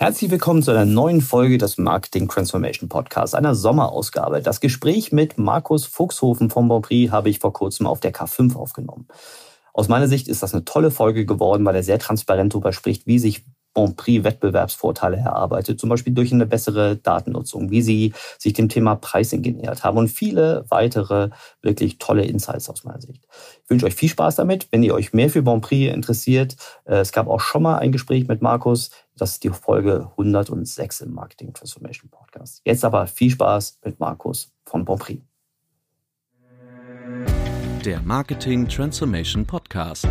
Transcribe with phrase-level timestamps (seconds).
[0.00, 4.42] Herzlich willkommen zu einer neuen Folge des Marketing Transformation Podcasts, einer Sommerausgabe.
[4.42, 9.08] Das Gespräch mit Markus Fuchshofen vom Bonprix habe ich vor kurzem auf der K5 aufgenommen.
[9.74, 13.08] Aus meiner Sicht ist das eine tolle Folge geworden, weil er sehr transparent darüber spricht,
[13.08, 18.96] wie sich Bonprix-Wettbewerbsvorteile erarbeitet, zum Beispiel durch eine bessere Datennutzung, wie sie sich dem Thema
[18.96, 21.30] Pricing genähert haben und viele weitere
[21.62, 23.26] wirklich tolle Insights aus meiner Sicht.
[23.64, 24.68] Ich wünsche euch viel Spaß damit.
[24.70, 28.26] Wenn ihr euch mehr für Bonprix interessiert, äh, es gab auch schon mal ein Gespräch
[28.26, 28.90] mit Markus.
[29.16, 32.62] Das ist die Folge 106 im Marketing Transformation Podcast.
[32.64, 35.22] Jetzt aber viel Spaß mit Markus von Bonprix.
[37.84, 40.08] Der Marketing Transformation Podcast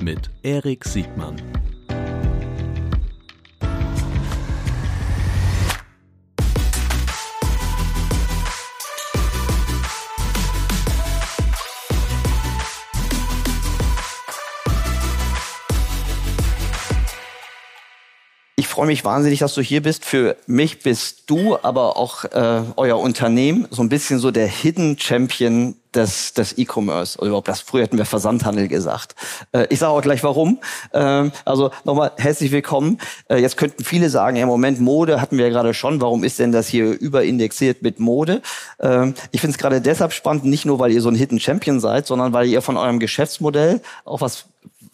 [0.00, 1.36] mit Erik Siegmann.
[18.74, 20.04] Freue mich wahnsinnig, dass du hier bist.
[20.04, 24.98] Für mich bist du, aber auch äh, euer Unternehmen so ein bisschen so der Hidden
[24.98, 27.16] Champion des, des E-Commerce.
[27.20, 29.14] Oder überhaupt das früher hätten wir Versandhandel gesagt.
[29.52, 30.58] Äh, ich sage auch gleich warum.
[30.92, 32.98] Ähm, also nochmal herzlich willkommen.
[33.28, 36.00] Äh, jetzt könnten viele sagen, ja Moment, Mode hatten wir ja gerade schon.
[36.00, 38.42] Warum ist denn das hier überindexiert mit Mode?
[38.80, 41.78] Ähm, ich finde es gerade deshalb spannend, nicht nur, weil ihr so ein Hidden Champion
[41.78, 44.46] seid, sondern weil ihr von eurem Geschäftsmodell auch was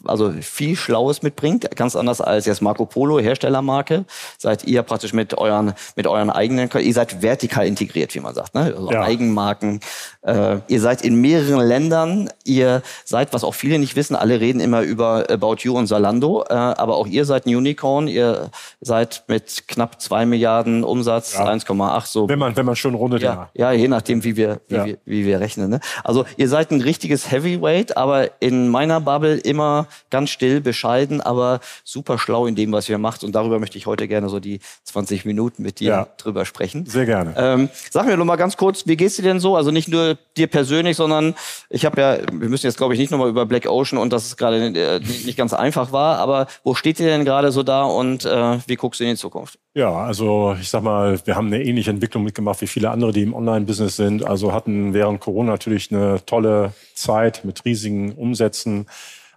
[0.05, 4.05] also viel Schlaues mitbringt, ganz anders als jetzt Marco Polo, Herstellermarke,
[4.37, 8.55] seid ihr praktisch mit euren, mit euren eigenen, ihr seid vertikal integriert, wie man sagt,
[8.55, 8.73] ne?
[8.75, 9.03] also ja.
[9.03, 9.79] Eigenmarken.
[10.21, 14.59] Äh, ihr seid in mehreren Ländern, ihr seid, was auch viele nicht wissen, alle reden
[14.59, 19.23] immer über About You und Salando, äh, aber auch ihr seid ein Unicorn, ihr seid
[19.27, 21.47] mit knapp zwei Milliarden Umsatz, ja.
[21.47, 22.29] 1,8 so.
[22.29, 23.49] Wenn man, wenn man schon rundet, ja.
[23.53, 24.85] Ja, je nachdem, wie wir, wie, ja.
[24.85, 25.69] wir, wie wir rechnen.
[25.69, 25.79] Ne?
[26.03, 31.59] Also ihr seid ein richtiges Heavyweight, aber in meiner Bubble immer ganz still, bescheiden, aber
[31.83, 33.23] super schlau in dem, was ihr macht.
[33.23, 36.07] Und darüber möchte ich heute gerne so die 20 Minuten mit dir ja.
[36.17, 36.85] drüber sprechen.
[36.85, 37.33] Sehr gerne.
[37.37, 39.55] Ähm, sag mir noch mal ganz kurz, wie geht's dir denn so?
[39.55, 41.35] Also nicht nur dir persönlich, sondern
[41.69, 44.25] ich habe ja, wir müssen jetzt glaube ich nicht nochmal über Black Ocean und dass
[44.25, 47.83] es gerade äh, nicht ganz einfach war, aber wo steht ihr denn gerade so da
[47.83, 49.59] und äh, wie guckst du in die Zukunft?
[49.73, 53.21] Ja, also ich sag mal, wir haben eine ähnliche Entwicklung mitgemacht wie viele andere, die
[53.21, 54.25] im Online-Business sind.
[54.25, 58.87] Also hatten während Corona natürlich eine tolle Zeit mit riesigen Umsätzen.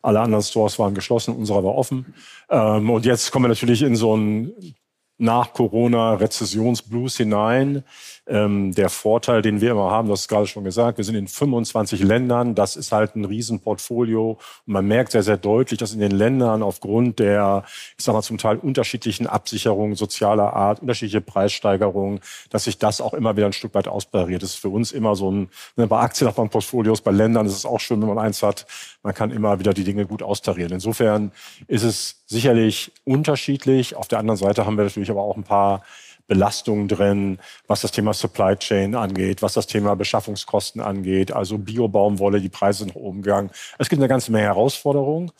[0.04, 2.14] Alle anderen Stores waren geschlossen, unserer war offen.
[2.50, 4.52] Ähm, und jetzt kommen wir natürlich in so ein
[5.16, 7.84] nach Corona Rezessionsblues hinein.
[8.26, 11.28] Ähm, der Vorteil, den wir immer haben, das ist gerade schon gesagt, wir sind in
[11.28, 12.54] 25 Ländern.
[12.54, 14.38] Das ist halt ein Riesenportfolio.
[14.66, 17.64] Und man merkt sehr, sehr deutlich, dass in den Ländern aufgrund der,
[17.98, 23.12] ich sag mal, zum Teil unterschiedlichen Absicherungen sozialer Art, unterschiedliche Preissteigerungen, dass sich das auch
[23.12, 24.42] immer wieder ein Stück weit auspariert.
[24.42, 27.44] Das ist für uns immer so ein, ne, bei Aktien hat man Portfolios, bei Ländern
[27.44, 28.66] ist es auch schön, wenn man eins hat.
[29.02, 30.72] Man kann immer wieder die Dinge gut austarieren.
[30.72, 31.30] Insofern
[31.66, 33.96] ist es sicherlich unterschiedlich.
[33.96, 35.82] Auf der anderen Seite haben wir natürlich aber auch ein paar
[36.26, 42.40] Belastungen drin, was das Thema Supply Chain angeht, was das Thema Beschaffungskosten angeht, also Biobaumwolle,
[42.40, 43.50] die Preise sind nach oben gegangen.
[43.78, 45.30] Es gibt eine ganze Menge Herausforderungen.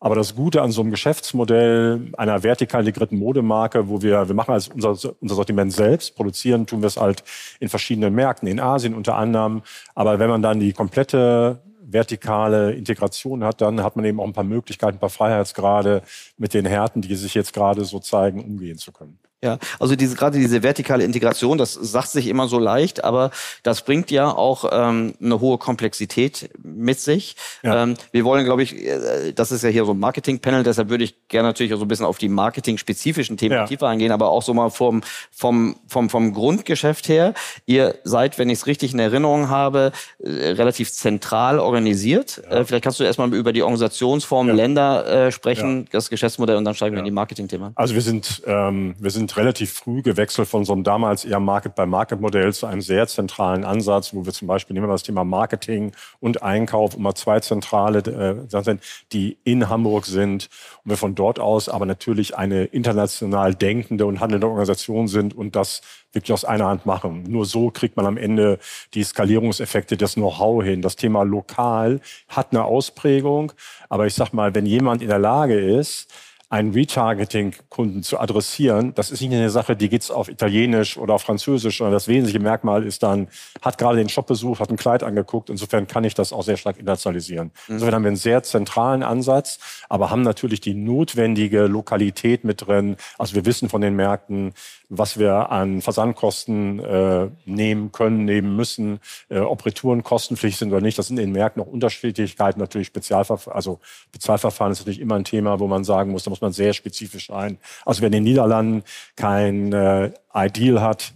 [0.00, 4.52] Aber das Gute an so einem Geschäftsmodell einer vertikal integrierten Modemarke, wo wir, wir machen
[4.52, 4.90] also unser,
[5.20, 7.24] unser Sortiment selbst, produzieren tun wir es halt
[7.58, 9.62] in verschiedenen Märkten, in Asien unter anderem.
[9.96, 14.32] Aber wenn man dann die komplette vertikale Integration hat, dann hat man eben auch ein
[14.32, 16.02] paar Möglichkeiten, ein paar Freiheitsgrade
[16.36, 19.18] mit den Härten, die sich jetzt gerade so zeigen, umgehen zu können.
[19.42, 23.30] Ja, also diese gerade diese vertikale Integration, das sagt sich immer so leicht, aber
[23.62, 27.36] das bringt ja auch ähm, eine hohe Komplexität mit sich.
[27.62, 27.84] Ja.
[27.84, 31.04] Ähm, wir wollen, glaube ich, äh, das ist ja hier so ein Marketing-Panel, deshalb würde
[31.04, 33.66] ich gerne natürlich auch so ein bisschen auf die marketing-spezifischen Themen ja.
[33.66, 37.32] tiefer eingehen, aber auch so mal vom vom vom vom Grundgeschäft her.
[37.64, 42.42] Ihr seid, wenn ich es richtig in Erinnerung habe, äh, relativ zentral organisiert.
[42.42, 42.56] Ja.
[42.56, 46.74] Äh, vielleicht kannst du erstmal über die Organisationsformen Länder äh, sprechen, das Geschäftsmodell und dann
[46.74, 47.70] steigen wir in die Marketing-Themen.
[47.76, 51.40] Also wir sind ähm, wir sind sind relativ früh gewechselt von so einem damals eher
[51.40, 55.92] Market-by-Market-Modell zu einem sehr zentralen Ansatz, wo wir zum Beispiel nehmen wir das Thema Marketing
[56.20, 58.76] und Einkauf immer zwei zentrale äh,
[59.12, 60.48] die in Hamburg sind
[60.84, 65.56] und wir von dort aus aber natürlich eine international denkende und handelnde Organisation sind und
[65.56, 65.82] das
[66.12, 67.24] wirklich aus einer Hand machen.
[67.24, 68.58] Nur so kriegt man am Ende
[68.94, 70.80] die Skalierungseffekte, das Know-how hin.
[70.80, 73.52] Das Thema lokal hat eine Ausprägung,
[73.88, 76.10] aber ich sag mal, wenn jemand in der Lage ist,
[76.50, 81.22] einen Retargeting-Kunden zu adressieren, das ist nicht eine Sache, die geht's auf Italienisch oder auf
[81.22, 83.28] Französisch, sondern das wesentliche Merkmal ist dann,
[83.60, 85.50] hat gerade den Shop besucht, hat ein Kleid angeguckt.
[85.50, 87.50] Insofern kann ich das auch sehr stark internationalisieren.
[87.66, 87.74] Mhm.
[87.74, 89.58] Insofern haben wir einen sehr zentralen Ansatz,
[89.90, 92.96] aber haben natürlich die notwendige Lokalität mit drin.
[93.18, 94.54] Also wir wissen von den Märkten,
[94.88, 100.80] was wir an Versandkosten äh, nehmen können, nehmen müssen, äh, ob Retouren kostenpflichtig sind oder
[100.80, 100.98] nicht.
[100.98, 102.58] Das sind in den Märkten noch Unterschiedlichkeiten.
[102.58, 106.37] Natürlich Spezialverfahren, also Spezialverfahren ist natürlich immer ein Thema, wo man sagen muss, da muss
[106.38, 107.58] muss man sehr spezifisch sein.
[107.84, 108.84] Also wer in den Niederlanden
[109.16, 111.12] kein äh, Ideal hat,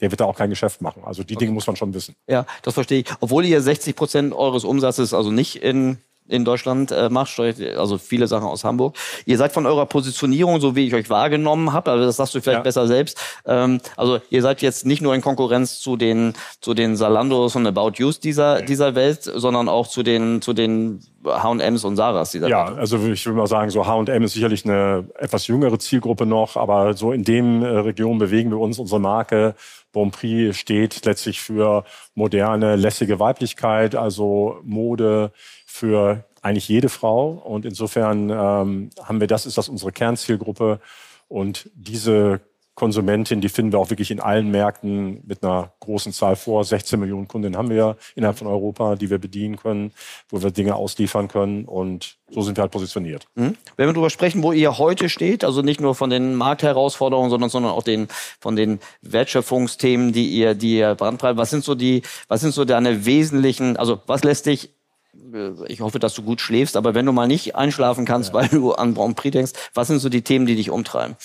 [0.00, 1.02] der wird da auch kein Geschäft machen.
[1.04, 2.14] Also die Dinge muss man schon wissen.
[2.28, 3.06] Ja, das verstehe ich.
[3.20, 8.26] Obwohl ihr 60 Prozent eures Umsatzes also nicht in in Deutschland äh, macht, also viele
[8.26, 8.96] Sachen aus Hamburg.
[9.24, 12.40] Ihr seid von eurer Positionierung, so wie ich euch wahrgenommen habe, aber das sagst du
[12.40, 12.62] vielleicht ja.
[12.62, 13.18] besser selbst.
[13.46, 17.66] Ähm, also ihr seid jetzt nicht nur in Konkurrenz zu den zu den Salandos und
[17.66, 22.48] About Yous dieser dieser Welt, sondern auch zu den zu den H&M's und Saras dieser
[22.48, 22.78] Ja, Welt.
[22.78, 26.94] also ich würde mal sagen, so H&M ist sicherlich eine etwas jüngere Zielgruppe noch, aber
[26.94, 28.78] so in dem äh, Region bewegen wir uns.
[28.78, 29.54] Unsere Marke
[29.92, 31.84] Bonprix steht letztlich für
[32.14, 35.32] moderne, lässige Weiblichkeit, also Mode,
[35.76, 37.30] für eigentlich jede Frau.
[37.30, 40.80] Und insofern ähm, haben wir das, ist das unsere Kernzielgruppe.
[41.28, 42.40] Und diese
[42.76, 46.62] Konsumentin, die finden wir auch wirklich in allen Märkten mit einer großen Zahl vor.
[46.62, 49.92] 16 Millionen Kunden haben wir innerhalb von Europa, die wir bedienen können,
[50.28, 51.64] wo wir Dinge ausliefern können.
[51.64, 53.26] Und so sind wir halt positioniert.
[53.34, 53.56] Mhm.
[53.76, 57.48] Wenn wir darüber sprechen, wo ihr heute steht, also nicht nur von den Marktherausforderungen, sondern,
[57.48, 58.08] sondern auch den,
[58.40, 62.66] von den Wertschöpfungsthemen, die ihr, die ihr brandtreibt, was sind so die, was sind so
[62.66, 64.75] deine wesentlichen, also was lässt dich
[65.68, 68.34] ich hoffe, dass du gut schläfst, aber wenn du mal nicht einschlafen kannst, ja.
[68.34, 71.16] weil du an Grand Prix denkst, was sind so die Themen, die dich umtreiben?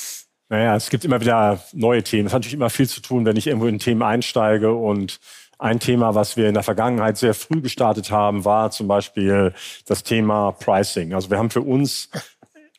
[0.49, 2.27] Naja, es gibt immer wieder neue Themen.
[2.27, 5.19] Es hat natürlich immer viel zu tun, wenn ich irgendwo in Themen einsteige und
[5.59, 9.53] ein Thema, was wir in der Vergangenheit sehr früh gestartet haben, war zum Beispiel
[9.85, 11.13] das Thema Pricing.
[11.13, 12.09] Also wir haben für uns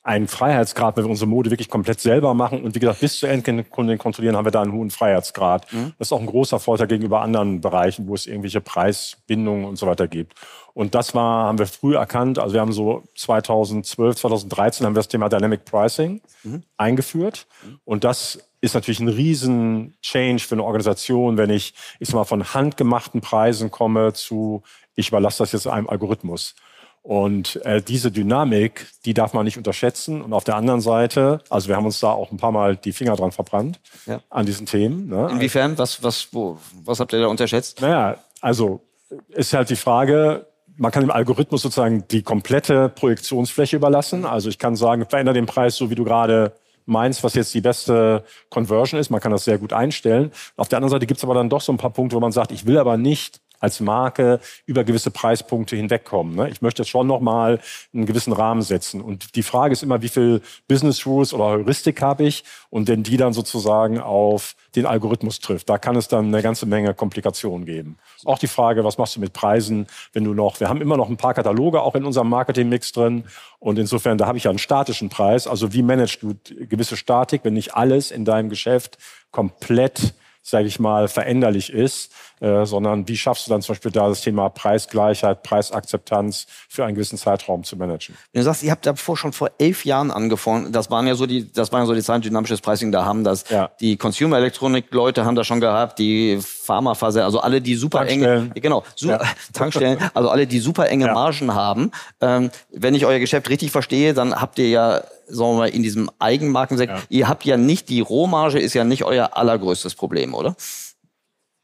[0.05, 3.29] einen Freiheitsgrad, wenn wir unsere Mode wirklich komplett selber machen und wie gesagt bis zur
[3.29, 5.73] Endkundin kontrollieren, haben wir da einen hohen Freiheitsgrad.
[5.73, 5.93] Mhm.
[5.99, 9.87] Das ist auch ein großer Vorteil gegenüber anderen Bereichen, wo es irgendwelche Preisbindungen und so
[9.87, 10.35] weiter gibt.
[10.75, 12.39] Und das war, haben wir früh erkannt.
[12.39, 16.65] Also wir haben so 2012, 2013 haben wir das Thema Dynamic Pricing mhm.
[16.77, 17.47] eingeführt.
[17.65, 17.79] Mhm.
[17.85, 22.25] Und das ist natürlich ein riesen Change für eine Organisation, wenn ich, ich sag mal,
[22.25, 24.63] von handgemachten Preisen komme zu,
[24.95, 26.55] ich überlasse das jetzt einem Algorithmus.
[27.03, 30.23] Und äh, diese Dynamik, die darf man nicht unterschätzen.
[30.23, 32.93] Und auf der anderen Seite, also wir haben uns da auch ein paar Mal die
[32.93, 34.21] Finger dran verbrannt ja.
[34.31, 35.09] an diesen Themen.
[35.09, 35.29] Ne?
[35.33, 35.77] Inwiefern?
[35.79, 37.81] Was, was, wo, was habt ihr da unterschätzt?
[37.81, 38.83] Naja, also
[39.29, 40.47] ist halt die Frage,
[40.77, 44.25] man kann dem Algorithmus sozusagen die komplette Projektionsfläche überlassen.
[44.25, 46.53] Also ich kann sagen, verändere den Preis so, wie du gerade
[46.87, 49.11] meinst, was jetzt die beste Conversion ist.
[49.11, 50.31] Man kann das sehr gut einstellen.
[50.57, 52.33] Auf der anderen Seite gibt es aber dann doch so ein paar Punkte, wo man
[52.33, 56.35] sagt, ich will aber nicht als Marke über gewisse Preispunkte hinwegkommen.
[56.35, 56.51] Ne?
[56.51, 57.61] Ich möchte schon nochmal
[57.95, 59.01] einen gewissen Rahmen setzen.
[59.01, 63.05] Und die Frage ist immer, wie viel Business Rules oder Heuristik habe ich und wenn
[63.05, 65.69] die dann sozusagen auf den Algorithmus trifft.
[65.69, 67.99] Da kann es dann eine ganze Menge Komplikationen geben.
[68.25, 71.09] Auch die Frage, was machst du mit Preisen, wenn du noch, wir haben immer noch
[71.09, 73.25] ein paar Kataloge auch in unserem Marketing-Mix drin.
[73.61, 75.47] Und insofern, da habe ich ja einen statischen Preis.
[75.47, 76.35] Also wie managst du
[76.69, 78.99] gewisse Statik, wenn nicht alles in deinem Geschäft
[79.31, 84.09] komplett sage ich mal, veränderlich ist, äh, sondern wie schaffst du dann zum Beispiel da
[84.09, 88.17] das Thema Preisgleichheit, Preisakzeptanz für einen gewissen Zeitraum zu managen?
[88.35, 90.73] Du sagst, ihr habt davor schon vor elf Jahren angefangen.
[90.73, 92.91] Das waren ja so die, das waren ja so die Zahlen dynamisches Pricing.
[92.91, 93.71] Da haben das ja.
[93.81, 98.51] die Consumer Electronic Leute haben das schon gehabt, die Pharmaphase, also alle die super enge,
[98.55, 99.21] genau, su ja.
[99.53, 101.15] Tankstellen, also alle die super enge ja.
[101.15, 101.93] Margen haben.
[102.21, 105.83] Ähm, wenn ich euer Geschäft richtig verstehe, dann habt ihr ja sagen wir mal, in
[105.83, 107.05] diesem Eigenmarkensektor, ja.
[107.09, 110.57] ihr habt ja nicht, die Rohmarge ist ja nicht euer allergrößtes Problem, oder?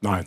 [0.00, 0.24] Nein.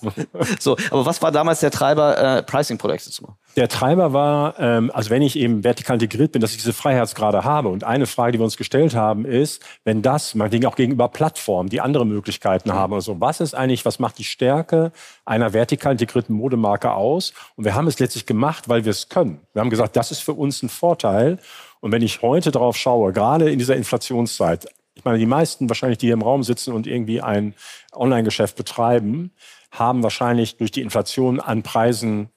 [0.60, 3.36] so, aber was war damals der Treiber, äh, Pricing-Projekte zu machen?
[3.56, 7.42] Der Treiber war, ähm, also wenn ich eben vertikal integriert bin, dass ich diese Freiheitsgrade
[7.42, 7.68] habe.
[7.68, 11.08] Und eine Frage, die wir uns gestellt haben, ist, wenn das, man denkt auch gegenüber
[11.08, 12.74] Plattformen, die andere Möglichkeiten mhm.
[12.74, 14.92] haben, also was ist eigentlich, was macht die Stärke
[15.24, 17.32] einer vertikal integrierten Modemarke aus?
[17.56, 19.40] Und wir haben es letztlich gemacht, weil wir es können.
[19.52, 21.38] Wir haben gesagt, das ist für uns ein Vorteil.
[21.82, 25.98] Und wenn ich heute drauf schaue, gerade in dieser Inflationszeit, ich meine, die meisten wahrscheinlich,
[25.98, 27.54] die hier im Raum sitzen und irgendwie ein
[27.92, 29.32] Online-Geschäft betreiben,
[29.72, 32.28] haben wahrscheinlich durch die Inflation an Preisen,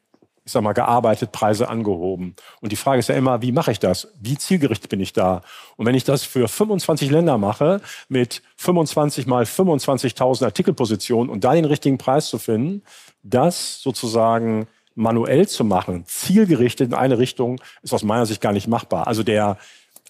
[0.46, 2.36] ich sag mal, gearbeitet, Preise angehoben.
[2.60, 4.08] Und die Frage ist ja immer, wie mache ich das?
[4.20, 5.44] Wie zielgerichtet bin ich da?
[5.76, 11.54] Und wenn ich das für 25 Länder mache, mit 25 mal 25.000 Artikelpositionen und da
[11.54, 12.82] den richtigen Preis zu finden,
[13.22, 18.68] das sozusagen manuell zu machen, zielgerichtet in eine Richtung, ist aus meiner Sicht gar nicht
[18.68, 19.08] machbar.
[19.08, 19.58] Also der,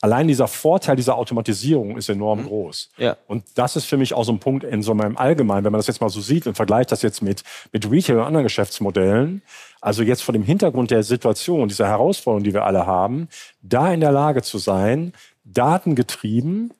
[0.01, 2.47] allein dieser Vorteil dieser Automatisierung ist enorm mhm.
[2.47, 2.91] groß.
[2.97, 3.17] Ja.
[3.27, 5.79] Und das ist für mich auch so ein Punkt in so meinem Allgemeinen, wenn man
[5.79, 9.41] das jetzt mal so sieht und vergleicht das jetzt mit, mit Retail und anderen Geschäftsmodellen.
[9.81, 13.27] Also jetzt vor dem Hintergrund der Situation, dieser Herausforderung, die wir alle haben,
[13.61, 15.13] da in der Lage zu sein,
[15.43, 16.73] datengetrieben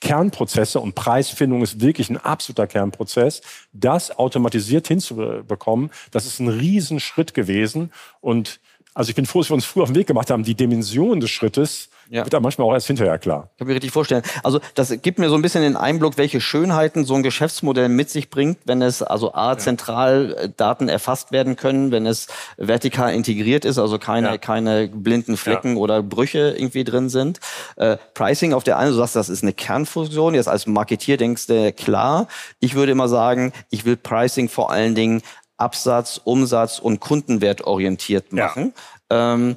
[0.00, 3.42] Kernprozesse und Preisfindung ist wirklich ein absoluter Kernprozess,
[3.72, 7.92] das automatisiert hinzubekommen, das ist ein Riesenschritt gewesen.
[8.20, 8.60] Und
[8.94, 10.42] also ich bin froh, dass wir uns früh auf den Weg gemacht haben.
[10.42, 12.24] Die Dimension des Schrittes ja.
[12.24, 13.50] wird da manchmal auch erst hinterher klar.
[13.56, 14.22] Kann mir richtig vorstellen.
[14.42, 18.10] Also das gibt mir so ein bisschen den Einblick, welche Schönheiten so ein Geschäftsmodell mit
[18.10, 23.14] sich bringt, wenn es also A, zentral äh, Daten erfasst werden können, wenn es vertikal
[23.14, 24.38] integriert ist, also keine, ja.
[24.38, 25.78] keine blinden Flecken ja.
[25.78, 27.38] oder Brüche irgendwie drin sind.
[27.76, 30.34] Äh, Pricing auf der einen, du sagst, das ist eine Kernfunktion.
[30.34, 32.26] Jetzt als Marketier denkst du, klar.
[32.58, 35.22] Ich würde immer sagen, ich will Pricing vor allen Dingen
[35.60, 38.72] Absatz, Umsatz und Kundenwert orientiert machen.
[39.10, 39.34] Ja.
[39.34, 39.56] Ähm,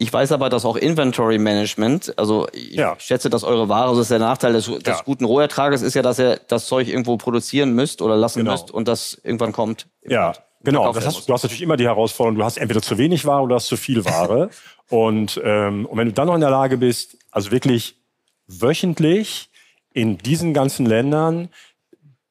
[0.00, 2.94] ich weiß aber, dass auch Inventory Management, also ich ja.
[3.00, 5.02] schätze, dass eure Ware, das ist der Nachteil des, des ja.
[5.04, 8.52] guten Rohertrages, ist ja, dass ihr das Zeug irgendwo produzieren müsst oder lassen genau.
[8.52, 9.88] müsst und das irgendwann kommt.
[10.06, 10.92] Ja, genau.
[10.92, 13.48] Das hast, du hast natürlich immer die Herausforderung, du hast entweder zu wenig Ware oder
[13.48, 14.50] du hast zu viel Ware.
[14.88, 17.96] und, ähm, und wenn du dann noch in der Lage bist, also wirklich
[18.46, 19.50] wöchentlich
[19.92, 21.48] in diesen ganzen Ländern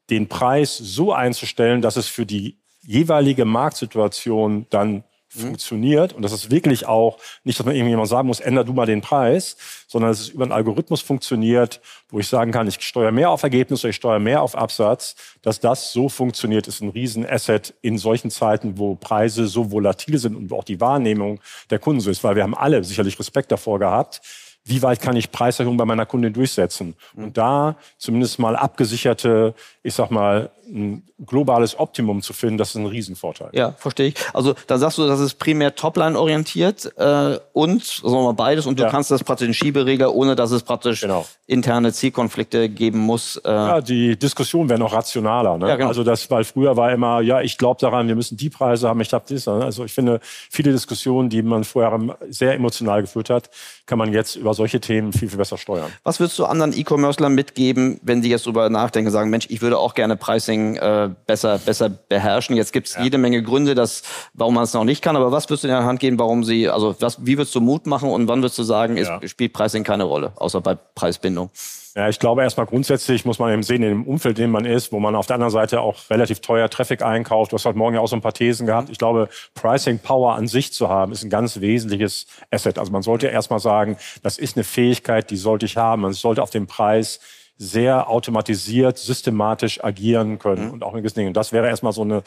[0.10, 2.58] den Preis so einzustellen, dass es für die
[2.88, 5.04] jeweilige Marktsituation dann mhm.
[5.30, 8.86] funktioniert und das ist wirklich auch nicht, dass man irgendjemand sagen muss, änder du mal
[8.86, 13.12] den Preis, sondern dass es über einen Algorithmus funktioniert, wo ich sagen kann, ich steuere
[13.12, 16.90] mehr auf Ergebnis oder ich steuere mehr auf Absatz, dass das so funktioniert, ist ein
[16.90, 21.80] Riesenasset in solchen Zeiten, wo Preise so volatil sind und wo auch die Wahrnehmung der
[21.80, 24.22] Kunden so ist, weil wir haben alle sicherlich Respekt davor gehabt,
[24.68, 26.96] wie weit kann ich Preiserhöhungen bei meiner Kundin durchsetzen?
[27.16, 27.24] Mhm.
[27.24, 32.76] Und da zumindest mal abgesicherte, ich sag mal, ein globales Optimum zu finden, das ist
[32.76, 33.50] ein Riesenvorteil.
[33.54, 34.16] Ja, verstehe ich.
[34.34, 38.66] Also da sagst du, das ist primär Topline orientiert äh, und sagen wir mal beides
[38.66, 38.90] und du ja.
[38.90, 41.26] kannst das praktisch in Schieberegler, ohne dass es praktisch genau.
[41.46, 43.38] interne Zielkonflikte geben muss.
[43.38, 45.58] Äh ja, die Diskussion wäre noch rationaler.
[45.58, 45.70] Ne?
[45.70, 45.90] Ja, genau.
[45.90, 49.02] Also das, weil früher war immer, ja, ich glaube daran, wir müssen die Preise haben,
[49.02, 49.46] ich habe das.
[49.46, 49.64] Ne?
[49.64, 53.50] Also ich finde, viele Diskussionen, die man vorher sehr emotional geführt hat,
[53.86, 55.92] kann man jetzt über solche Themen viel, viel besser steuern.
[56.04, 59.78] Was würdest du anderen E-Commercelern mitgeben, wenn die jetzt darüber nachdenken, sagen, Mensch, ich würde
[59.78, 62.56] auch gerne Pricing äh, besser, besser beherrschen?
[62.56, 63.04] Jetzt gibt es ja.
[63.04, 65.74] jede Menge Gründe, dass, warum man es noch nicht kann, aber was würdest du in
[65.74, 68.58] der Hand geben, warum sie, also was, wie würdest du Mut machen und wann würdest
[68.58, 69.18] du sagen, ja.
[69.18, 71.50] ist, spielt Pricing keine Rolle, außer bei Preisbindung?
[71.98, 74.66] Ja, ich glaube erstmal grundsätzlich muss man eben sehen, in dem Umfeld, in dem man
[74.66, 77.52] ist, wo man auf der anderen Seite auch relativ teuer Traffic einkauft.
[77.52, 78.92] Du hast heute Morgen ja auch so ein paar Thesen gehabt.
[78.92, 82.78] Ich glaube, Pricing Power an sich zu haben, ist ein ganz wesentliches Asset.
[82.78, 86.04] Also man sollte erstmal sagen, das ist eine Fähigkeit, die sollte ich haben.
[86.04, 87.20] Man sollte auf den Preis
[87.58, 90.74] sehr automatisiert, systematisch agieren können mhm.
[90.74, 91.30] und auch in gewissen Dingen.
[91.30, 92.24] Und das wäre erstmal so eine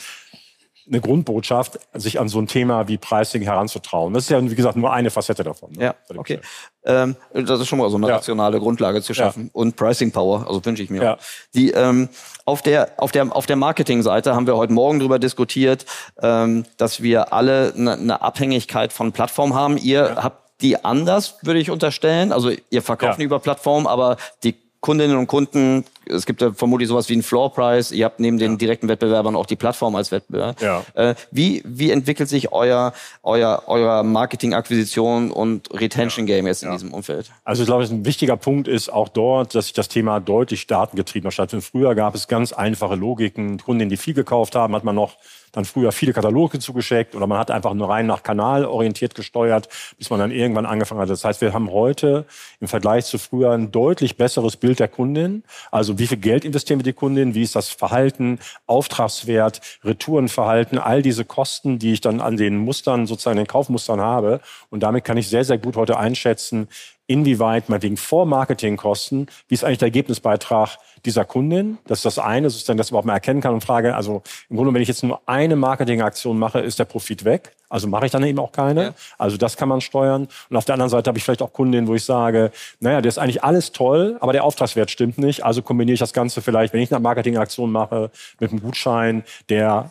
[0.90, 4.12] eine Grundbotschaft, sich an so ein Thema wie Pricing heranzutrauen.
[4.12, 5.72] Das ist ja, wie gesagt, nur eine Facette davon.
[5.72, 5.84] Ne?
[5.84, 6.40] Ja, okay.
[6.84, 8.16] Ähm, das ist schon mal so eine ja.
[8.16, 9.44] rationale Grundlage zu schaffen.
[9.44, 9.50] Ja.
[9.52, 11.02] Und Pricing Power, also wünsche ich mir.
[11.02, 11.18] Ja.
[11.54, 12.08] Die, ähm,
[12.44, 15.86] auf der, auf der, auf der Marketingseite haben wir heute Morgen darüber diskutiert,
[16.20, 19.76] ähm, dass wir alle eine, eine Abhängigkeit von Plattformen haben.
[19.76, 22.32] Ihr habt die anders, würde ich unterstellen.
[22.32, 27.08] Also ihr verkauft über Plattformen, aber die Kundinnen und Kunden, es gibt ja vermutlich sowas
[27.10, 27.92] wie einen Floor Price.
[27.92, 30.60] Ihr habt neben den direkten Wettbewerbern auch die Plattform als Wettbewerb.
[30.62, 30.82] Ja.
[30.94, 36.70] Äh, wie, wie entwickelt sich euer, euer, euer Marketing, Akquisition und Retention Game jetzt in
[36.70, 36.74] ja.
[36.74, 37.30] diesem Umfeld?
[37.44, 41.30] Also ich glaube, ein wichtiger Punkt ist auch dort, dass sich das Thema deutlich datengetriebener
[41.30, 41.68] stattfindet.
[41.70, 43.58] Früher gab es ganz einfache Logiken.
[43.58, 45.16] Kunden, die viel gekauft haben, hat man noch
[45.52, 49.68] dann früher viele Kataloge zugeschickt oder man hat einfach nur rein nach Kanal orientiert gesteuert,
[49.98, 51.10] bis man dann irgendwann angefangen hat.
[51.10, 52.26] Das heißt, wir haben heute
[52.60, 55.42] im Vergleich zu früher ein deutlich besseres Bild der Kundin.
[55.70, 61.02] Also wie viel Geld investieren wir die Kundin, wie ist das Verhalten, Auftragswert, Retourenverhalten, all
[61.02, 64.40] diese Kosten, die ich dann an den Mustern, sozusagen den Kaufmustern habe.
[64.70, 66.68] Und damit kann ich sehr, sehr gut heute einschätzen,
[67.10, 71.78] inwieweit man wegen Vormarketingkosten, wie ist eigentlich der Ergebnisbeitrag dieser Kundin?
[71.88, 74.56] Das ist das eine, sozusagen, dass man überhaupt mal erkennen kann und frage, also im
[74.56, 77.56] Grunde, wenn ich jetzt nur eine Marketingaktion mache, ist der Profit weg.
[77.68, 78.82] Also mache ich dann eben auch keine.
[78.82, 78.94] Ja.
[79.18, 80.28] Also das kann man steuern.
[80.50, 83.14] Und auf der anderen Seite habe ich vielleicht auch Kundinnen, wo ich sage, naja, das
[83.14, 85.44] ist eigentlich alles toll, aber der Auftragswert stimmt nicht.
[85.44, 89.90] Also kombiniere ich das Ganze vielleicht, wenn ich eine Marketingaktion mache, mit einem Gutschein, der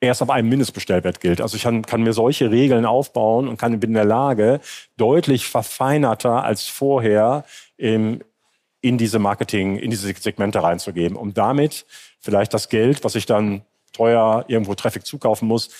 [0.00, 1.40] erst ab einem Mindestbestellwert gilt.
[1.40, 4.60] Also ich kann, kann, mir solche Regeln aufbauen und kann, bin in der Lage,
[4.96, 7.44] deutlich verfeinerter als vorher
[7.76, 8.20] im,
[8.80, 11.84] in diese Marketing, in diese Segmente reinzugeben, um damit
[12.18, 15.70] vielleicht das Geld, was ich dann teuer irgendwo Traffic zukaufen muss,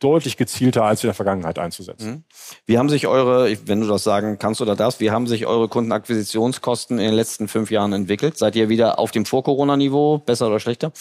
[0.00, 2.10] deutlich gezielter als in der Vergangenheit einzusetzen.
[2.10, 2.24] Mhm.
[2.66, 5.68] Wie haben sich eure, wenn du das sagen kannst oder darfst, wie haben sich eure
[5.68, 8.38] Kundenakquisitionskosten in den letzten fünf Jahren entwickelt?
[8.38, 10.92] Seid ihr wieder auf dem Vor-Corona-Niveau, besser oder schlechter?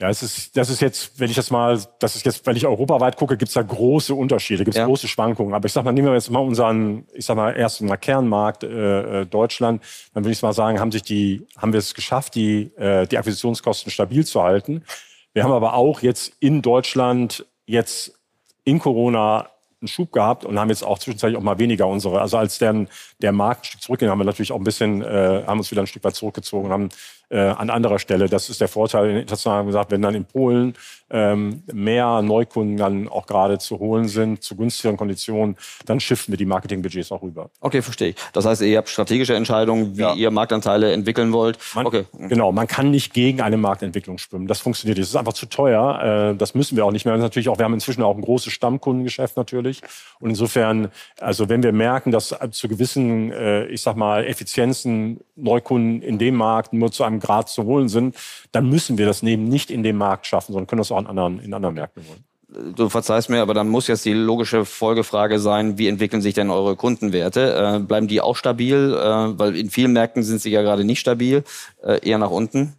[0.00, 2.66] Ja, es ist, das ist jetzt, wenn ich das mal, das ist jetzt, wenn ich
[2.66, 4.86] europaweit gucke, gibt es da große Unterschiede, gibt es ja.
[4.86, 5.54] große Schwankungen.
[5.54, 8.64] Aber ich sag mal, nehmen wir jetzt mal unseren, ich sag mal, ersten mal Kernmarkt
[8.64, 9.82] äh, äh Deutschland,
[10.12, 13.18] dann würde ich mal sagen, haben sich die, haben wir es geschafft, die, äh, die
[13.18, 14.84] Akquisitionskosten stabil zu halten.
[15.32, 18.18] Wir haben aber auch jetzt in Deutschland jetzt
[18.64, 19.48] in Corona
[19.84, 22.20] einen Schub gehabt und haben jetzt auch zwischenzeitlich auch mal weniger unsere.
[22.20, 22.88] Also als dann
[23.20, 25.82] der Markt ein Stück zurückging, haben wir natürlich auch ein bisschen, äh, haben uns wieder
[25.82, 26.88] ein Stück weit zurückgezogen, haben
[27.28, 28.28] äh, an anderer Stelle.
[28.28, 29.10] Das ist der Vorteil.
[29.10, 30.74] International gesagt, wenn dann in Polen
[31.10, 36.36] ähm, mehr Neukunden dann auch gerade zu holen sind, zu günstigeren Konditionen, dann shiften wir
[36.36, 37.50] die Marketingbudgets auch rüber.
[37.60, 38.16] Okay, verstehe ich.
[38.32, 40.14] Das heißt, ihr habt strategische Entscheidungen, wie ja.
[40.14, 41.58] ihr Marktanteile entwickeln wollt.
[41.74, 42.04] Man, okay.
[42.12, 44.46] Genau, man kann nicht gegen eine Marktentwicklung schwimmen.
[44.46, 45.06] Das funktioniert nicht.
[45.06, 46.32] Das ist einfach zu teuer.
[46.32, 47.16] Äh, das müssen wir auch nicht mehr.
[47.16, 49.82] natürlich auch, wir haben inzwischen auch ein großes Stammkundengeschäft natürlich.
[50.20, 50.88] Und insofern,
[51.20, 56.36] also wenn wir merken, dass zu gewissen, äh, ich sag mal, Effizienzen Neukunden in dem
[56.36, 58.16] Markt nur zu einem Grad zu holen sind,
[58.52, 61.06] dann müssen wir das neben nicht in dem Markt schaffen, sondern können das auch in
[61.06, 62.24] anderen, in anderen Märkten holen
[62.76, 66.50] du verzeihst mir, aber dann muss jetzt die logische Folgefrage sein, wie entwickeln sich denn
[66.50, 67.76] eure Kundenwerte?
[67.76, 68.94] Äh, bleiben die auch stabil?
[68.94, 71.44] Äh, weil in vielen Märkten sind sie ja gerade nicht stabil,
[71.84, 72.74] äh, eher nach unten.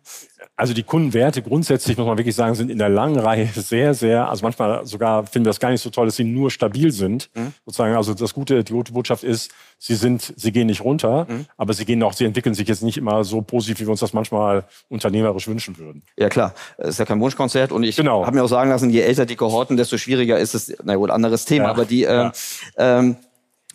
[0.57, 4.29] Also die Kundenwerte grundsätzlich, muss man wirklich sagen, sind in der langen Reihe sehr, sehr,
[4.29, 7.29] also manchmal sogar finden wir das gar nicht so toll, dass sie nur stabil sind.
[7.35, 7.53] Mhm.
[7.65, 11.45] Sozusagen, also das Gute, die gute Botschaft ist, sie sind, sie gehen nicht runter, mhm.
[11.57, 13.99] aber sie gehen auch, sie entwickeln sich jetzt nicht immer so positiv, wie wir uns
[13.99, 16.03] das manchmal unternehmerisch wünschen würden.
[16.17, 18.25] Ja klar, es ist ja kein Wunschkonzert und ich genau.
[18.25, 21.09] habe mir auch sagen lassen, je älter die Kohorten, desto schwieriger ist es, na gut,
[21.09, 21.71] anderes Thema, ja.
[21.71, 22.31] aber die, äh, ja.
[22.77, 23.17] ähm,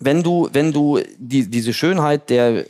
[0.01, 2.65] wenn du, wenn du die, diese Schönheit der,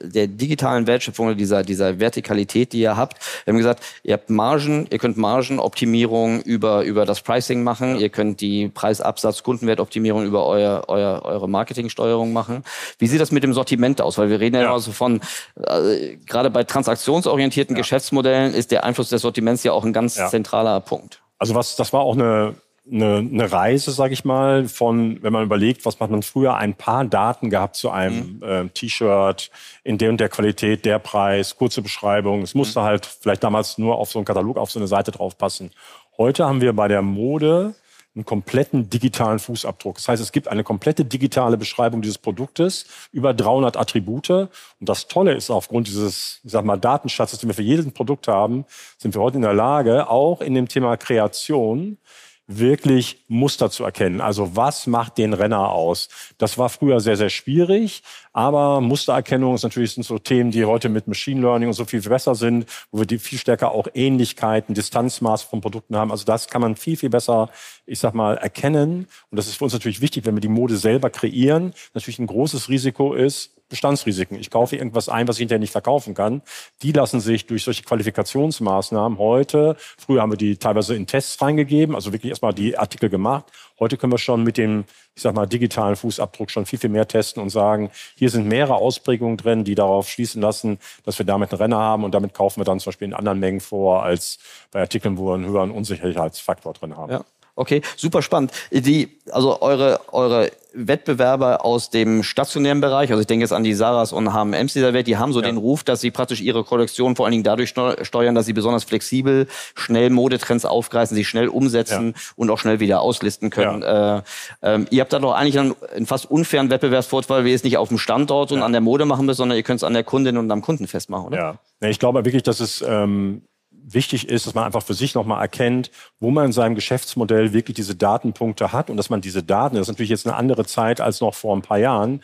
[0.00, 4.30] der digitalen Wertschöpfung oder dieser, dieser Vertikalität, die ihr habt, wir haben gesagt, ihr habt
[4.30, 10.46] Margen, ihr könnt Margenoptimierung über, über das Pricing machen, ihr könnt die Preisabsatz, Kundenwertoptimierung über
[10.46, 12.62] euer, euer, eure Marketingsteuerung machen.
[12.98, 14.16] Wie sieht das mit dem Sortiment aus?
[14.16, 14.68] Weil wir reden ja, ja.
[14.68, 15.20] immer so von,
[15.56, 17.80] äh, gerade bei transaktionsorientierten ja.
[17.82, 20.28] Geschäftsmodellen ist der Einfluss des Sortiments ja auch ein ganz ja.
[20.28, 21.20] zentraler Punkt.
[21.38, 22.54] Also was, das war auch eine
[22.90, 26.74] eine, eine Reise, sage ich mal, von, wenn man überlegt, was macht man früher, ein
[26.74, 28.42] paar Daten gehabt zu einem mhm.
[28.42, 29.50] äh, T-Shirt,
[29.84, 32.42] in der und der Qualität, der Preis, kurze Beschreibung.
[32.42, 32.84] Es musste mhm.
[32.84, 35.70] halt vielleicht damals nur auf so einen Katalog, auf so eine Seite drauf passen.
[36.16, 37.74] Heute haben wir bei der Mode
[38.16, 39.96] einen kompletten digitalen Fußabdruck.
[39.96, 44.30] Das heißt, es gibt eine komplette digitale Beschreibung dieses Produktes über 300 Attribute.
[44.30, 44.48] Und
[44.80, 48.64] das Tolle ist, aufgrund dieses, ich sag mal, Datenschatzes, den wir für jedes Produkt haben,
[48.96, 51.98] sind wir heute in der Lage, auch in dem Thema Kreation,
[52.46, 54.20] wirklich Muster zu erkennen.
[54.20, 56.08] Also was macht den Renner aus?
[56.38, 60.88] Das war früher sehr, sehr schwierig, aber Mustererkennung ist natürlich sind so Themen, die heute
[60.88, 64.74] mit Machine Learning und so viel besser sind, wo wir die viel stärker auch Ähnlichkeiten,
[64.74, 66.10] Distanzmaß von Produkten haben.
[66.10, 67.50] Also das kann man viel, viel besser,
[67.84, 69.08] ich sag mal, erkennen.
[69.30, 71.74] Und das ist für uns natürlich wichtig, wenn wir die Mode selber kreieren.
[71.94, 74.38] Natürlich ein großes Risiko ist, Bestandsrisiken.
[74.38, 76.42] Ich kaufe irgendwas ein, was ich hinterher nicht verkaufen kann.
[76.82, 81.94] Die lassen sich durch solche Qualifikationsmaßnahmen heute, früher haben wir die teilweise in Tests reingegeben,
[81.94, 83.44] also wirklich erstmal die Artikel gemacht.
[83.78, 87.06] Heute können wir schon mit dem, ich sag mal, digitalen Fußabdruck schon viel, viel mehr
[87.06, 91.52] testen und sagen, hier sind mehrere Ausprägungen drin, die darauf schließen lassen, dass wir damit
[91.52, 94.38] einen Renner haben und damit kaufen wir dann zum Beispiel in anderen Mengen vor, als
[94.70, 97.12] bei Artikeln, wo wir einen höheren Unsicherheitsfaktor drin haben.
[97.12, 97.24] Ja.
[97.56, 98.52] Okay, super spannend.
[98.70, 103.72] Die, also eure, eure Wettbewerber aus dem stationären Bereich, also ich denke jetzt an die
[103.72, 105.46] Saras und H&M's dieser Welt, die haben so ja.
[105.46, 108.84] den Ruf, dass sie praktisch ihre Kollektion vor allen Dingen dadurch steuern, dass sie besonders
[108.84, 112.22] flexibel, schnell Modetrends aufgreifen, sie schnell umsetzen ja.
[112.36, 113.80] und auch schnell wieder auslisten können.
[113.80, 114.18] Ja.
[114.18, 114.22] Äh,
[114.62, 117.78] ähm, ihr habt da doch eigentlich einen, einen, fast unfairen Wettbewerbsvorteil, weil ihr es nicht
[117.78, 120.04] auf dem Standort und an der Mode machen müsst, sondern ihr könnt es an der
[120.04, 121.58] Kundin und am Kunden festmachen, oder?
[121.80, 123.42] Ja, ich glaube wirklich, dass es ähm,
[123.86, 127.76] wichtig ist, dass man einfach für sich nochmal erkennt, wo man in seinem Geschäftsmodell wirklich
[127.76, 131.00] diese Datenpunkte hat und dass man diese Daten, das ist natürlich jetzt eine andere Zeit
[131.00, 132.22] als noch vor ein paar Jahren,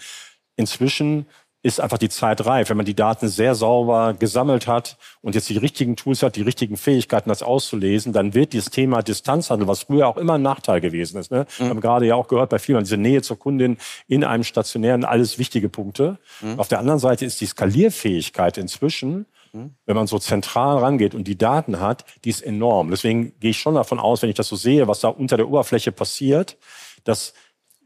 [0.57, 1.27] inzwischen
[1.65, 2.71] ist einfach die Zeit reif.
[2.71, 6.43] Wenn man die Daten sehr sauber gesammelt hat und jetzt die richtigen Tools hat, die
[6.43, 10.81] richtigen Fähigkeiten, das auszulesen, dann wird dieses Thema Distanzhandel, was früher auch immer ein Nachteil
[10.81, 11.31] gewesen ist.
[11.31, 11.47] Ne?
[11.59, 11.63] Mhm.
[11.63, 15.05] Wir haben gerade ja auch gehört bei vielen, diese Nähe zur Kundin in einem stationären,
[15.05, 16.19] alles wichtige Punkte.
[16.41, 16.59] Mhm.
[16.59, 21.37] Auf der anderen Seite ist die Skalierfähigkeit inzwischen wenn man so zentral rangeht und die
[21.37, 22.91] Daten hat, die ist enorm.
[22.91, 25.49] Deswegen gehe ich schon davon aus, wenn ich das so sehe, was da unter der
[25.49, 26.57] Oberfläche passiert,
[27.05, 27.35] dass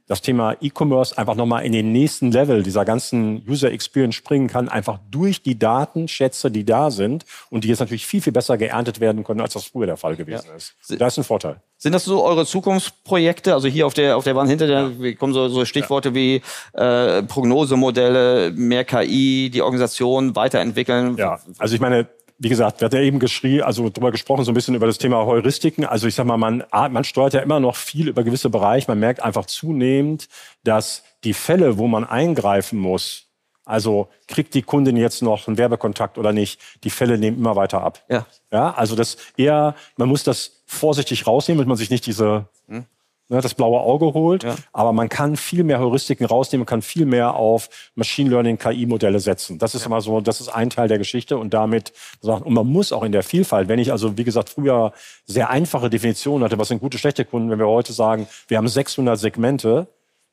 [0.07, 4.69] das Thema E-Commerce einfach nochmal in den nächsten Level dieser ganzen User Experience springen kann,
[4.69, 9.01] einfach durch die Datenschätze, die da sind und die jetzt natürlich viel, viel besser geerntet
[9.01, 10.55] werden können, als das früher der Fall gewesen ja.
[10.55, 10.75] ist.
[10.89, 11.61] Da ist ein Vorteil.
[11.79, 13.53] Sind das so eure Zukunftsprojekte?
[13.53, 15.15] Also hier auf der auf der Wand hinter der ja.
[15.15, 16.15] kommen so, so Stichworte ja.
[16.15, 16.43] wie
[16.73, 21.17] äh, Prognosemodelle, mehr KI, die Organisation weiterentwickeln.
[21.17, 22.09] Ja, also ich meine,
[22.39, 24.99] wie gesagt, wir hatten ja eben geschrie, also drüber gesprochen, so ein bisschen über das
[24.99, 25.85] Thema Heuristiken.
[25.85, 28.91] Also ich sag mal, man, man steuert ja immer noch viel über gewisse Bereiche.
[28.91, 30.29] Man merkt einfach zunehmend,
[30.63, 33.25] dass die Fälle, wo man eingreifen muss,
[33.65, 37.83] also kriegt die Kundin jetzt noch einen Werbekontakt oder nicht, die Fälle nehmen immer weiter
[37.83, 38.05] ab.
[38.09, 38.27] Ja.
[38.53, 42.87] Ja, also das eher, man muss das vorsichtig rausnehmen, damit man sich nicht diese hm
[43.29, 44.45] ne, das blaue Auge holt.
[44.45, 44.57] Ja.
[44.73, 49.59] Aber man kann viel mehr Heuristiken rausnehmen, kann viel mehr auf Machine Learning, KI-Modelle setzen.
[49.59, 49.87] Das ist ja.
[49.87, 53.13] immer so, das ist ein Teil der Geschichte und damit, und man muss auch in
[53.13, 54.93] der Vielfalt, wenn ich also, wie gesagt, früher
[55.25, 58.69] sehr einfache Definitionen hatte, was sind gute, schlechte Kunden, wenn wir heute sagen, wir haben
[58.69, 59.89] 600 Segmente,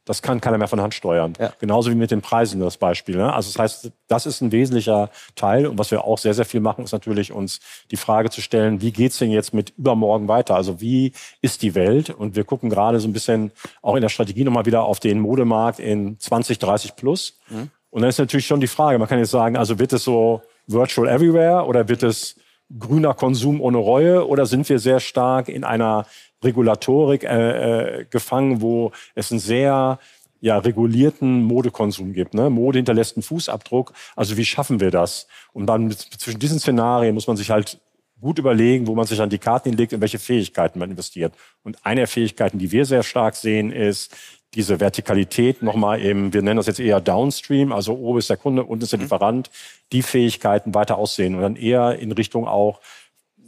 [0.06, 1.34] das kann keiner mehr von Hand steuern.
[1.40, 1.54] Ja.
[1.60, 3.16] Genauso wie mit den Preisen das Beispiel.
[3.16, 3.34] Ne?
[3.34, 5.66] Also das heißt, das ist ein wesentlicher Teil.
[5.66, 8.82] Und was wir auch sehr, sehr viel machen, ist natürlich uns die Frage zu stellen,
[8.82, 10.56] wie geht's denn jetzt mit übermorgen weiter?
[10.56, 12.10] Also wie ist die Welt?
[12.10, 15.20] Und wir gucken gerade so ein bisschen auch in der Strategie nochmal wieder auf den
[15.20, 17.40] Modemarkt in 20, 30 plus.
[17.50, 17.70] Mhm.
[17.90, 20.42] Und dann ist natürlich schon die Frage, man kann jetzt sagen, also wird es so
[20.68, 22.36] virtual everywhere oder wird es
[22.78, 26.06] grüner Konsum ohne Reue oder sind wir sehr stark in einer
[26.44, 30.00] Regulatorik äh, äh, gefangen, wo es einen sehr
[30.42, 32.34] ja, regulierten Modekonsum gibt.
[32.34, 32.50] Ne?
[32.50, 33.94] Mode hinterlässt einen Fußabdruck.
[34.16, 35.28] Also wie schaffen wir das?
[35.54, 37.80] Und dann zwischen diesen Szenarien muss man sich halt
[38.20, 41.34] gut überlegen, wo man sich an die Karten legt, in welche Fähigkeiten man investiert.
[41.64, 44.16] Und eine der Fähigkeiten, die wir sehr stark sehen, ist
[44.56, 48.64] diese Vertikalität nochmal eben, wir nennen das jetzt eher Downstream, also oben ist der Kunde,
[48.64, 49.06] unten ist der mhm.
[49.06, 49.50] Lieferant,
[49.92, 52.80] die Fähigkeiten weiter aussehen und dann eher in Richtung auch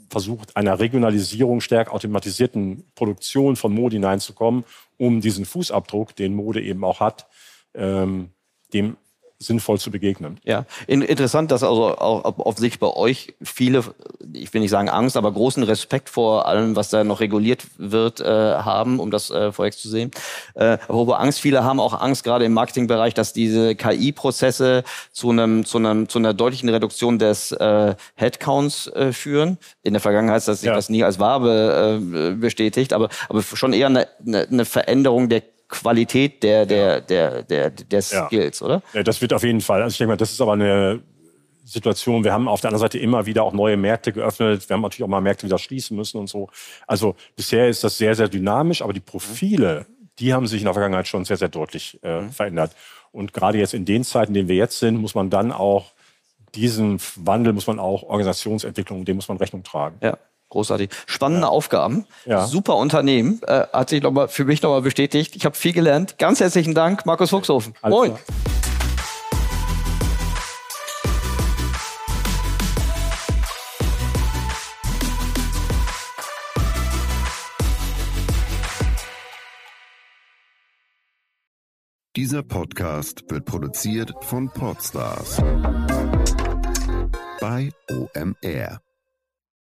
[0.10, 4.64] versucht, einer Regionalisierung, stärker automatisierten Produktion von Mode hineinzukommen,
[4.98, 7.28] um diesen Fußabdruck, den Mode eben auch hat,
[7.74, 8.30] ähm,
[8.74, 8.98] dem
[9.46, 10.40] sinnvoll zu begegnen.
[10.44, 13.84] Ja, interessant, dass also auch auf sich bei euch viele,
[14.34, 18.22] ich will nicht sagen Angst, aber großen Respekt vor allem, was da noch reguliert wird,
[18.22, 20.12] äh, haben, um das äh, vorweg zu sehen.
[20.56, 25.66] Äh, aber Angst, viele haben auch Angst, gerade im Marketingbereich, dass diese KI-Prozesse zu einem,
[25.66, 29.58] zu einem, zu einer deutlichen Reduktion des äh, Headcounts äh, führen.
[29.84, 30.76] In der Vergangenheit hat sich ja.
[30.76, 35.42] das nie als wahr be, äh, bestätigt, aber, aber schon eher eine, eine Veränderung der
[35.68, 38.66] Qualität der, der, der, der, der Skills, ja.
[38.66, 38.84] oder?
[38.94, 39.82] Ja, das wird auf jeden Fall.
[39.82, 41.02] Also ich denke mal, das ist aber eine
[41.66, 42.24] Situation.
[42.24, 44.70] Wir haben auf der anderen Seite immer wieder auch neue Märkte geöffnet.
[44.70, 46.50] Wir haben natürlich auch mal Märkte wieder schließen müssen und so.
[46.86, 49.88] Also bisher ist das sehr, sehr dynamisch, aber die Profile,
[50.20, 52.32] die haben sich in der Vergangenheit schon sehr, sehr deutlich äh, mhm.
[52.32, 52.76] verändert.
[53.12, 55.92] Und gerade jetzt in den Zeiten, in denen wir jetzt sind, muss man dann auch
[56.54, 59.98] diesen Wandel, muss man auch Organisationsentwicklung, dem muss man Rechnung tragen.
[60.02, 60.18] Ja.
[60.56, 60.90] Großartig.
[61.06, 61.50] Spannende ja.
[61.50, 62.06] Aufgaben.
[62.24, 62.48] Ja.
[62.48, 63.42] Super Unternehmen.
[63.46, 65.36] Äh, hat sich noch mal, für mich nochmal bestätigt.
[65.36, 66.18] Ich habe viel gelernt.
[66.18, 67.74] Ganz herzlichen Dank, Markus Fuchshofen.
[67.82, 68.18] Alles Moin.
[82.16, 85.36] Dieser Podcast wird produziert von Podstars
[87.42, 88.85] bei OMR.